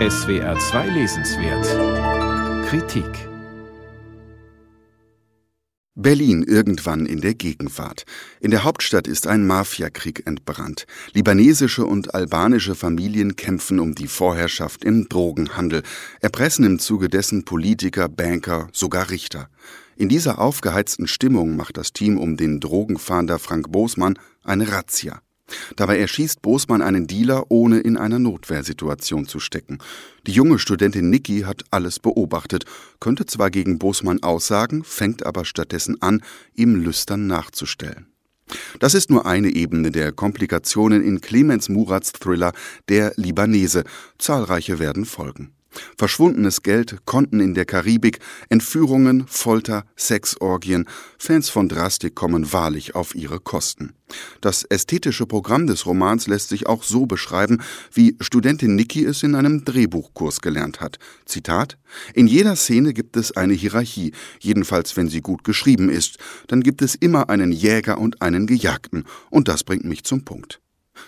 [0.00, 3.28] SWR 2 Lesenswert Kritik
[5.94, 8.02] Berlin irgendwann in der Gegenwart.
[8.40, 10.86] In der Hauptstadt ist ein Mafiakrieg entbrannt.
[11.12, 15.84] Libanesische und albanische Familien kämpfen um die Vorherrschaft im Drogenhandel,
[16.20, 19.48] erpressen im Zuge dessen Politiker, Banker, sogar Richter.
[19.94, 25.20] In dieser aufgeheizten Stimmung macht das Team um den Drogenfahnder Frank Bosmann eine Razzia.
[25.76, 29.78] Dabei erschießt Bosmann einen Dealer, ohne in einer Notwehrsituation zu stecken.
[30.26, 32.64] Die junge Studentin Niki hat alles beobachtet,
[33.00, 36.22] könnte zwar gegen Bosmann aussagen, fängt aber stattdessen an,
[36.54, 38.06] ihm lüstern nachzustellen.
[38.78, 42.52] Das ist nur eine Ebene der Komplikationen in Clemens Murats Thriller
[42.88, 43.84] Der Libanese.
[44.18, 45.54] Zahlreiche werden folgen.
[45.96, 50.86] Verschwundenes Geld, Konten in der Karibik, Entführungen, Folter, Sexorgien.
[51.18, 53.94] Fans von Drastik kommen wahrlich auf ihre Kosten.
[54.40, 59.34] Das ästhetische Programm des Romans lässt sich auch so beschreiben, wie Studentin Niki es in
[59.34, 60.98] einem Drehbuchkurs gelernt hat.
[61.24, 61.78] Zitat:
[62.14, 66.18] In jeder Szene gibt es eine Hierarchie, jedenfalls wenn sie gut geschrieben ist.
[66.48, 69.04] Dann gibt es immer einen Jäger und einen Gejagten.
[69.30, 70.60] Und das bringt mich zum Punkt.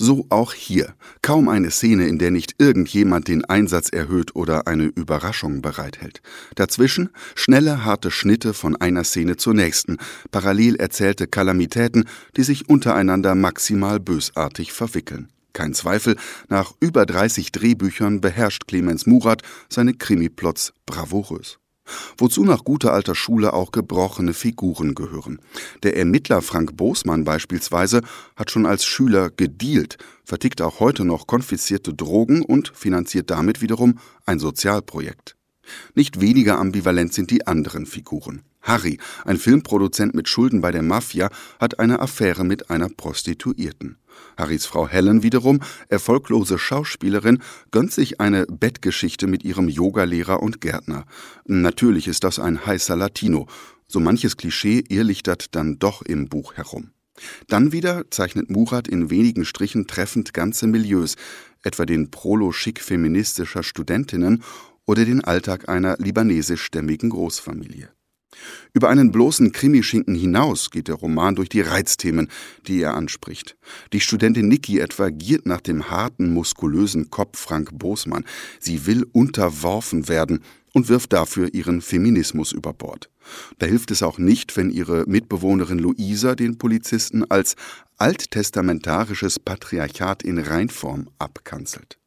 [0.00, 0.94] So auch hier.
[1.22, 6.22] Kaum eine Szene, in der nicht irgendjemand den Einsatz erhöht oder eine Überraschung bereithält.
[6.54, 9.98] Dazwischen schnelle, harte Schnitte von einer Szene zur nächsten,
[10.30, 12.04] parallel erzählte Kalamitäten,
[12.36, 15.30] die sich untereinander maximal bösartig verwickeln.
[15.52, 16.16] Kein Zweifel,
[16.48, 21.58] nach über 30 Drehbüchern beherrscht Clemens Murat seine Krimiplots bravourös
[22.16, 25.40] wozu nach guter alter Schule auch gebrochene Figuren gehören.
[25.82, 28.02] Der Ermittler Frank Bosmann beispielsweise
[28.36, 33.98] hat schon als Schüler gedealt, vertickt auch heute noch konfiszierte Drogen und finanziert damit wiederum
[34.26, 35.36] ein Sozialprojekt.
[35.94, 38.42] Nicht weniger ambivalent sind die anderen Figuren.
[38.62, 43.98] Harry, ein Filmproduzent mit Schulden bei der Mafia, hat eine Affäre mit einer Prostituierten.
[44.36, 51.04] Harrys Frau Helen wiederum, erfolglose Schauspielerin, gönnt sich eine Bettgeschichte mit ihrem Yogalehrer und Gärtner.
[51.46, 53.46] Natürlich ist das ein heißer Latino.
[53.86, 56.90] So manches Klischee irrlichtert dann doch im Buch herum.
[57.48, 61.16] Dann wieder zeichnet Murat in wenigen Strichen treffend ganze Milieus,
[61.62, 64.42] etwa den Prolo-Schick feministischer Studentinnen
[64.86, 67.90] oder den Alltag einer libanesischstämmigen Großfamilie.
[68.72, 72.28] Über einen bloßen Krimischinken hinaus geht der Roman durch die Reizthemen,
[72.66, 73.56] die er anspricht.
[73.92, 78.24] Die Studentin Niki etwa giert nach dem harten, muskulösen Kopf Frank Bosmann.
[78.60, 80.40] Sie will unterworfen werden
[80.72, 83.10] und wirft dafür ihren Feminismus über Bord.
[83.58, 87.56] Da hilft es auch nicht, wenn ihre Mitbewohnerin Luisa den Polizisten als
[87.96, 91.98] alttestamentarisches Patriarchat in Reinform abkanzelt.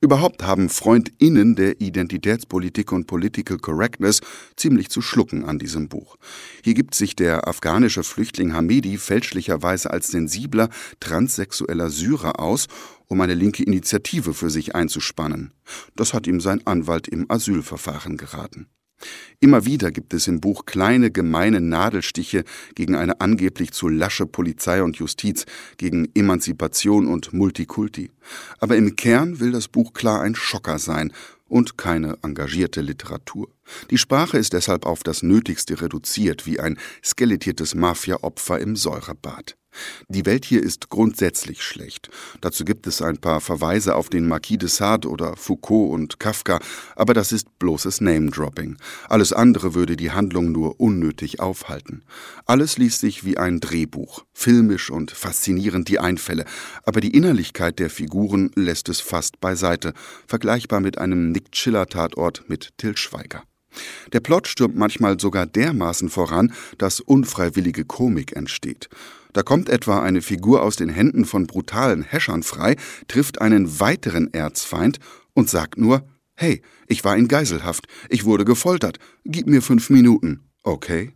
[0.00, 4.20] Überhaupt haben FreundInnen der Identitätspolitik und Political Correctness
[4.56, 6.16] ziemlich zu schlucken an diesem Buch.
[6.62, 10.68] Hier gibt sich der afghanische Flüchtling Hamedi fälschlicherweise als sensibler,
[11.00, 12.66] transsexueller Syrer aus,
[13.06, 15.52] um eine linke Initiative für sich einzuspannen.
[15.96, 18.68] Das hat ihm sein Anwalt im Asylverfahren geraten.
[19.40, 22.44] Immer wieder gibt es im Buch kleine gemeine Nadelstiche
[22.74, 28.10] gegen eine angeblich zu lasche Polizei und Justiz, gegen Emanzipation und Multikulti.
[28.58, 31.12] Aber im Kern will das Buch klar ein Schocker sein
[31.48, 33.48] und keine engagierte Literatur.
[33.90, 39.56] Die Sprache ist deshalb auf das Nötigste reduziert, wie ein skelettiertes Mafia-Opfer im Säurebad.
[40.08, 42.10] Die Welt hier ist grundsätzlich schlecht.
[42.40, 46.60] Dazu gibt es ein paar Verweise auf den Marquis de Sade oder Foucault und Kafka,
[46.96, 48.76] aber das ist bloßes Name-Dropping.
[49.08, 52.02] Alles andere würde die Handlung nur unnötig aufhalten.
[52.46, 56.44] Alles liest sich wie ein Drehbuch, filmisch und faszinierend die Einfälle,
[56.84, 59.92] aber die Innerlichkeit der Figuren lässt es fast beiseite,
[60.26, 63.42] vergleichbar mit einem Nick Chiller-Tatort mit Till Schweiger.
[64.12, 68.88] Der Plot stürmt manchmal sogar dermaßen voran, dass unfreiwillige Komik entsteht.
[69.32, 72.76] Da kommt etwa eine Figur aus den Händen von brutalen Häschern frei,
[73.08, 74.98] trifft einen weiteren Erzfeind
[75.34, 80.48] und sagt nur, hey, ich war in Geiselhaft, ich wurde gefoltert, gib mir fünf Minuten.
[80.62, 81.12] Okay?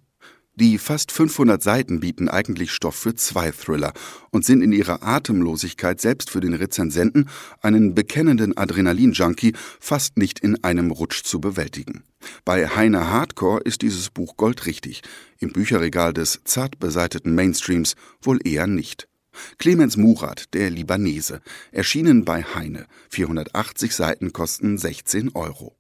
[0.55, 3.95] Die fast 500 Seiten bieten eigentlich Stoff für zwei Thriller
[4.31, 7.31] und sind in ihrer Atemlosigkeit selbst für den Rezensenten,
[7.63, 12.05] einen bekennenden Adrenalin-Junkie, fast nicht in einem Rutsch zu bewältigen.
[12.45, 15.01] Bei Heine Hardcore ist dieses Buch goldrichtig,
[15.39, 19.09] im Bücherregal des zart beseiteten Mainstreams wohl eher nicht.
[19.57, 21.41] Clemens Murat, der Libanese,
[21.71, 22.87] erschienen bei Heine.
[23.09, 25.75] 480 Seiten kosten 16 Euro.